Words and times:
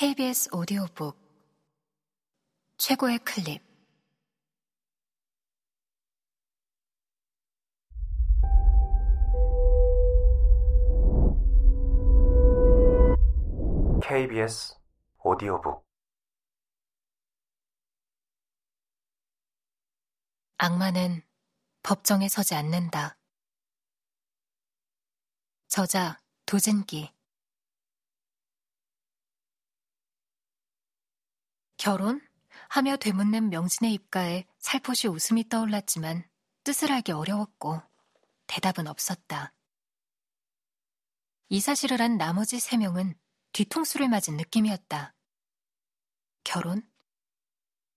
KBS 0.00 0.48
오디오북 0.54 1.14
최고의 2.78 3.18
클립. 3.18 3.62
KBS 14.02 14.78
오디오북. 15.22 15.84
악마는 20.56 21.20
법정에 21.82 22.28
서지 22.28 22.54
않는다. 22.54 23.18
저자 25.68 26.18
도진기 26.46 27.12
결혼? 31.80 32.20
하며 32.68 32.98
되묻는 32.98 33.48
명진의 33.48 33.94
입가에 33.94 34.44
살포시 34.58 35.08
웃음이 35.08 35.48
떠올랐지만 35.48 36.28
뜻을 36.62 36.92
알기 36.92 37.12
어려웠고 37.12 37.80
대답은 38.48 38.86
없었다. 38.86 39.54
이 41.48 41.58
사실을 41.58 42.02
한 42.02 42.18
나머지 42.18 42.60
세 42.60 42.76
명은 42.76 43.14
뒤통수를 43.54 44.10
맞은 44.10 44.36
느낌이었다. 44.36 45.14
결혼? 46.44 46.86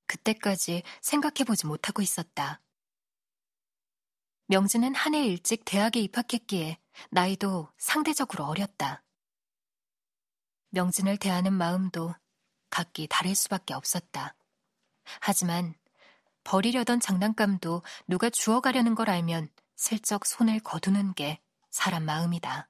그때까지 0.08 0.84
생각해보지 1.02 1.68
못하고 1.68 2.02
있었다. 2.02 2.62
명진은 4.48 4.96
한 4.96 5.14
해 5.14 5.26
일찍 5.28 5.66
대학에 5.66 6.00
입학했기에 6.00 6.80
나이도 7.10 7.68
상대적으로 7.78 8.46
어렸다. 8.46 9.04
명진을 10.70 11.18
대하는 11.18 11.52
마음도 11.52 12.16
각기 12.74 13.06
다를 13.08 13.36
수밖에 13.36 13.76
없었다. 13.76 14.34
하지만 15.22 15.76
버리려던 16.44 17.00
장난감도 17.00 17.84
누가 18.08 18.32
주워가려는 18.32 18.96
걸 18.96 19.12
알면 19.12 19.50
슬쩍 19.76 20.26
손을 20.26 20.60
거두는 20.60 21.14
게 21.14 21.40
사람 21.70 22.04
마음이다. 22.04 22.68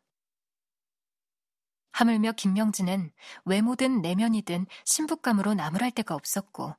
하물며 1.94 2.34
김명진은 2.34 3.14
외모든 3.46 4.02
내면이든 4.02 4.66
신부감으로 4.84 5.54
나무랄 5.54 5.92
데가 5.92 6.16
없었고, 6.16 6.76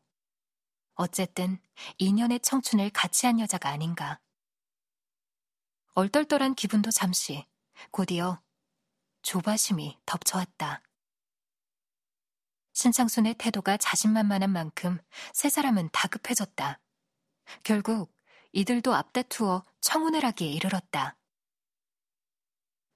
어쨌든 0.92 1.58
2년의 1.98 2.42
청춘을 2.42 2.90
같이 2.90 3.24
한 3.24 3.40
여자가 3.40 3.70
아닌가. 3.70 4.20
얼떨떨한 5.94 6.56
기분도 6.56 6.90
잠시, 6.90 7.46
곧이어 7.90 8.42
조바심이 9.22 9.98
덮쳐왔다. 10.04 10.82
신창순의 12.74 13.34
태도가 13.34 13.76
자신만만한 13.76 14.50
만큼 14.50 14.98
세 15.32 15.48
사람은 15.48 15.88
다급해졌다. 15.92 16.80
결국 17.62 18.12
이들도 18.52 18.94
앞다투어 18.94 19.64
청혼을 19.80 20.24
하기에 20.24 20.48
이르렀다. 20.48 21.16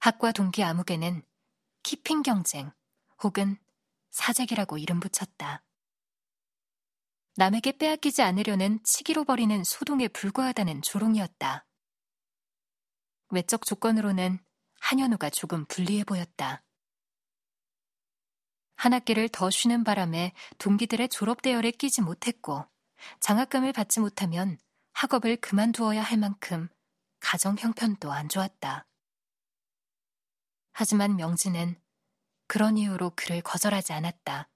학과 0.00 0.32
동기 0.32 0.62
아무개는 0.62 1.22
키핑 1.82 2.22
경쟁 2.22 2.72
혹은 3.22 3.56
사재기라고 4.10 4.78
이름 4.78 5.00
붙였다. 5.00 5.64
남에게 7.36 7.78
빼앗기지 7.78 8.22
않으려는 8.22 8.82
치기로 8.82 9.24
버리는 9.24 9.62
소동에 9.62 10.08
불과하다는 10.08 10.82
조롱이었다. 10.82 11.66
외적 13.30 13.64
조건으로는 13.64 14.40
한현우가 14.80 15.30
조금 15.30 15.64
불리해 15.66 16.02
보였다. 16.02 16.64
한 18.78 18.92
학기를 18.92 19.28
더 19.28 19.50
쉬는 19.50 19.82
바람에 19.82 20.32
동기들의 20.58 21.08
졸업 21.08 21.42
대열에 21.42 21.72
끼지 21.72 22.00
못했고 22.00 22.64
장학금을 23.18 23.72
받지 23.72 23.98
못하면 23.98 24.56
학업을 24.92 25.36
그만두어야 25.38 26.00
할 26.00 26.16
만큼 26.16 26.68
가정 27.18 27.56
형편도 27.58 28.12
안 28.12 28.28
좋았다. 28.28 28.86
하지만 30.70 31.16
명진은 31.16 31.74
그런 32.46 32.78
이유로 32.78 33.14
그를 33.16 33.42
거절하지 33.42 33.92
않았다. 33.94 34.48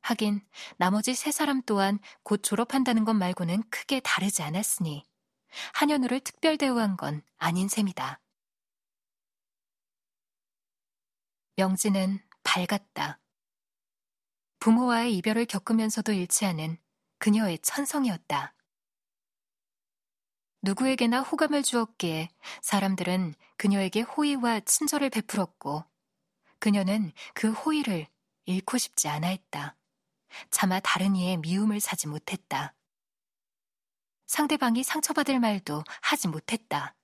하긴 0.00 0.40
나머지 0.78 1.14
세 1.14 1.30
사람 1.30 1.60
또한 1.66 1.98
곧 2.22 2.42
졸업한다는 2.42 3.04
것 3.04 3.12
말고는 3.12 3.68
크게 3.68 4.00
다르지 4.00 4.42
않았으니 4.42 5.06
한현우를 5.74 6.20
특별 6.20 6.56
대우한 6.56 6.96
건 6.96 7.22
아닌 7.36 7.68
셈이다. 7.68 8.18
명진은 11.56 12.29
밝았다. 12.42 13.20
부모와의 14.58 15.16
이별을 15.16 15.46
겪으면서도 15.46 16.12
잃지 16.12 16.44
않은 16.46 16.78
그녀의 17.18 17.58
천성이었다. 17.60 18.54
누구에게나 20.62 21.22
호감을 21.22 21.62
주었기에 21.62 22.28
사람들은 22.60 23.34
그녀에게 23.56 24.02
호의와 24.02 24.60
친절을 24.60 25.10
베풀었고 25.10 25.84
그녀는 26.58 27.12
그 27.34 27.50
호의를 27.50 28.06
잃고 28.44 28.76
싶지 28.76 29.08
않아 29.08 29.28
했다. 29.28 29.76
차마 30.50 30.80
다른 30.80 31.16
이의 31.16 31.38
미움을 31.38 31.80
사지 31.80 32.06
못했다. 32.06 32.74
상대방이 34.26 34.82
상처받을 34.82 35.40
말도 35.40 35.82
하지 36.02 36.28
못했다. 36.28 36.94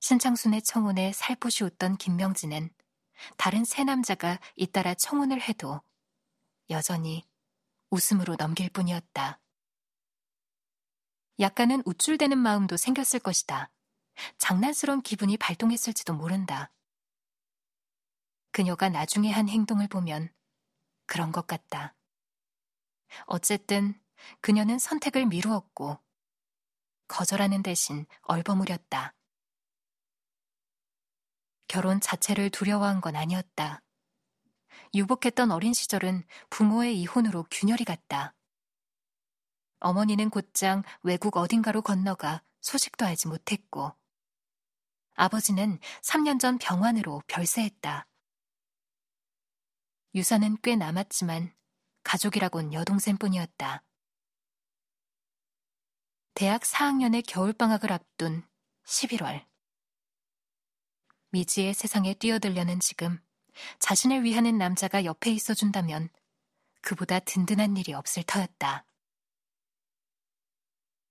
신창순의 0.00 0.62
청혼에 0.62 1.12
살포시 1.12 1.64
웃던 1.64 1.96
김명진은 1.96 2.70
다른 3.36 3.64
세 3.64 3.84
남자가 3.84 4.38
잇따라 4.56 4.94
청혼을 4.94 5.40
해도 5.40 5.80
여전히 6.70 7.26
웃음으로 7.90 8.36
넘길 8.36 8.68
뿐이었다. 8.70 9.40
약간은 11.40 11.82
우쭐대는 11.86 12.36
마음도 12.36 12.76
생겼을 12.76 13.20
것이다. 13.20 13.70
장난스러운 14.38 15.02
기분이 15.02 15.36
발동했을지도 15.36 16.14
모른다. 16.14 16.72
그녀가 18.50 18.88
나중에 18.88 19.30
한 19.30 19.48
행동을 19.48 19.86
보면 19.86 20.32
그런 21.06 21.30
것 21.30 21.46
같다. 21.46 21.94
어쨌든 23.26 23.98
그녀는 24.40 24.78
선택을 24.78 25.26
미루었고 25.26 25.98
거절하는 27.06 27.62
대신 27.62 28.04
얼버무렸다. 28.22 29.14
결혼 31.68 32.00
자체를 32.00 32.50
두려워한 32.50 33.00
건 33.00 33.14
아니었다. 33.14 33.82
유복했던 34.94 35.50
어린 35.50 35.74
시절은 35.74 36.24
부모의 36.50 36.98
이혼으로 37.00 37.44
균열이 37.50 37.84
갔다. 37.84 38.34
어머니는 39.80 40.30
곧장 40.30 40.82
외국 41.02 41.36
어딘가로 41.36 41.82
건너가 41.82 42.42
소식도 42.60 43.04
알지 43.04 43.28
못했고, 43.28 43.94
아버지는 45.14 45.78
3년 46.02 46.40
전 46.40 46.58
병환으로 46.58 47.22
별세했다. 47.26 48.06
유산은 50.14 50.58
꽤 50.62 50.74
남았지만 50.74 51.54
가족이라곤 52.02 52.72
여동생뿐이었다. 52.72 53.84
대학 56.34 56.62
4학년의 56.62 57.24
겨울방학을 57.26 57.92
앞둔 57.92 58.48
11월. 58.84 59.47
미지의 61.30 61.74
세상에 61.74 62.14
뛰어들려는 62.14 62.80
지금 62.80 63.20
자신을 63.78 64.24
위하는 64.24 64.56
남자가 64.56 65.04
옆에 65.04 65.30
있어준다면 65.30 66.08
그보다 66.80 67.18
든든한 67.18 67.76
일이 67.76 67.92
없을 67.92 68.22
터였다. 68.22 68.86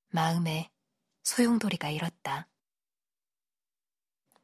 마음에 0.09 0.71
소용돌이가 1.23 1.89
일었다. 1.89 2.47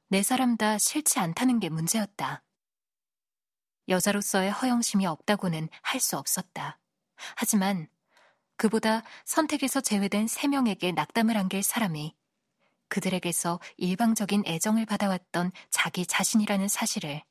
네 0.10 0.22
사람 0.22 0.58
다 0.58 0.78
싫지 0.78 1.20
않다는 1.20 1.60
게 1.60 1.70
문제였다. 1.70 2.44
여자로서의 3.88 4.52
허영심이 4.52 5.06
없다고는 5.06 5.70
할 5.82 6.00
수 6.00 6.18
없었다. 6.18 6.80
하지만 7.36 7.88
그보다 8.58 9.02
선택에서 9.26 9.82
제외된 9.82 10.28
세 10.28 10.48
명에게 10.48 10.92
낙담을 10.92 11.36
안길 11.38 11.64
사람이 11.64 12.16
그들에게서 12.94 13.60
일방적인 13.78 14.44
애정을 14.46 14.86
받아왔던 14.86 15.52
자기 15.72 16.06
자신이라는 16.06 16.68
사실을 16.68 17.24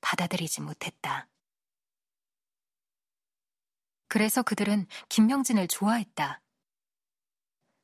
받아들이지 0.00 0.62
못했다. 0.62 1.28
그래서 4.08 4.42
그들은 4.42 4.86
김명진을 5.10 5.68
좋아했다. 5.68 6.40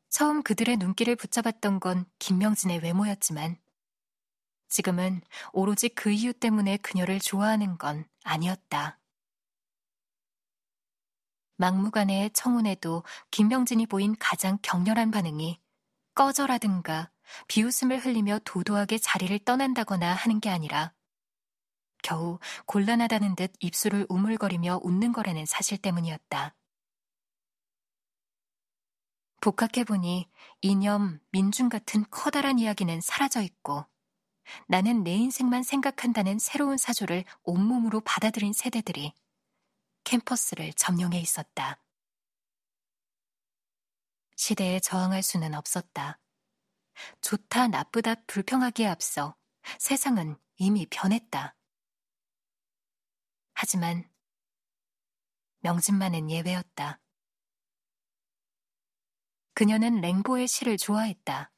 처음 0.08 0.42
그들의 0.42 0.78
눈길을 0.78 1.16
붙잡았던 1.16 1.80
건 1.80 2.06
김명진의 2.18 2.78
외모였지만 2.78 3.58
지금은 4.68 5.20
오로지 5.52 5.90
그 5.90 6.10
이유 6.10 6.32
때문에 6.32 6.78
그녀를 6.78 7.20
좋아하는 7.20 7.76
건 7.76 8.08
아니었다. 8.24 8.98
막무가내의 11.56 12.30
청혼에도 12.30 13.04
김명진이 13.30 13.84
보인 13.84 14.16
가장 14.18 14.56
격렬한 14.62 15.10
반응이 15.10 15.61
꺼져라든가 16.14 17.10
비웃음을 17.48 18.04
흘리며 18.04 18.40
도도하게 18.44 18.98
자리를 18.98 19.38
떠난다거나 19.40 20.12
하는 20.14 20.40
게 20.40 20.50
아니라 20.50 20.92
겨우 22.02 22.38
곤란하다는 22.66 23.36
듯 23.36 23.52
입술을 23.60 24.06
우물거리며 24.08 24.80
웃는 24.82 25.12
거라는 25.12 25.46
사실 25.46 25.78
때문이었다. 25.78 26.54
복학해보니 29.40 30.30
이념, 30.60 31.18
민중 31.30 31.68
같은 31.68 32.04
커다란 32.10 32.58
이야기는 32.58 33.00
사라져 33.00 33.42
있고 33.42 33.84
나는 34.68 35.02
내 35.02 35.14
인생만 35.14 35.62
생각한다는 35.62 36.38
새로운 36.38 36.76
사조를 36.76 37.24
온몸으로 37.42 38.00
받아들인 38.00 38.52
세대들이 38.52 39.12
캠퍼스를 40.04 40.72
점령해 40.74 41.18
있었다. 41.18 41.81
시대에 44.37 44.81
저항할 44.81 45.23
수는 45.23 45.55
없었다. 45.55 46.19
좋다, 47.20 47.69
나쁘다, 47.69 48.17
불평하기에 48.26 48.87
앞서 48.87 49.37
세상은 49.79 50.37
이미 50.56 50.87
변했다. 50.87 51.55
하지만 53.55 54.08
명진만은 55.61 56.31
예외였다. 56.31 57.00
그녀는 59.55 60.00
랭보의 60.00 60.49
시를 60.49 60.76
좋아했다. 60.76 61.52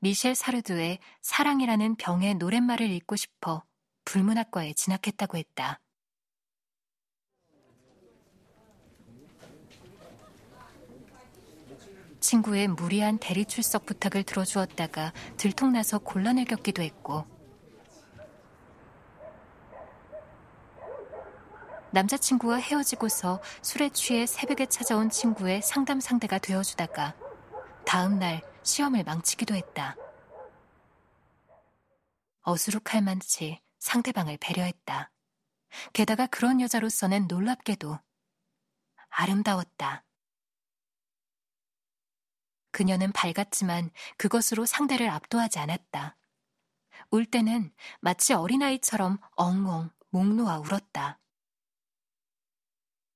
미셸 0.00 0.34
사르두의 0.34 0.98
사랑이라는 1.22 1.96
병의 1.96 2.34
노랫말을 2.34 2.90
읽고 2.90 3.16
싶어 3.16 3.64
불문학과에 4.04 4.72
진학했다고 4.72 5.36
했다. 5.36 5.80
친구의 12.28 12.68
무리한 12.68 13.16
대리 13.16 13.46
출석 13.46 13.86
부탁을 13.86 14.22
들어주었다가 14.22 15.14
들통나서 15.38 16.00
곤란을 16.00 16.44
겪기도 16.44 16.82
했고 16.82 17.24
남자친구와 21.90 22.56
헤어지고서 22.56 23.40
술에 23.62 23.88
취해 23.88 24.26
새벽에 24.26 24.66
찾아온 24.66 25.08
친구의 25.08 25.62
상담 25.62 26.00
상대가 26.00 26.38
되어주다가 26.38 27.14
다음 27.86 28.18
날 28.18 28.42
시험을 28.62 29.04
망치기도 29.04 29.54
했다. 29.54 29.96
어수룩할 32.42 33.00
만치 33.00 33.58
상대방을 33.78 34.36
배려했다. 34.38 35.10
게다가 35.94 36.26
그런 36.26 36.60
여자로서는 36.60 37.26
놀랍게도 37.26 37.98
아름다웠다. 39.08 40.04
그녀는 42.78 43.10
밝았지만 43.10 43.90
그것으로 44.18 44.64
상대를 44.64 45.10
압도하지 45.10 45.58
않았다. 45.58 46.16
울 47.10 47.26
때는 47.26 47.74
마치 48.00 48.34
어린아이처럼 48.34 49.18
엉엉 49.34 49.90
목 50.10 50.24
놓아 50.28 50.60
울었다. 50.60 51.18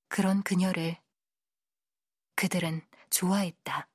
그런 0.09 0.43
그녀를 0.43 0.97
그들은 2.35 2.81
좋아했다. 3.09 3.87